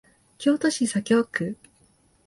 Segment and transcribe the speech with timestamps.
[0.39, 1.55] 京都市左京区